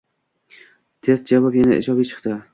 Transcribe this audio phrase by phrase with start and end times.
[1.09, 2.41] Test javob yana ijobiy chiqdi.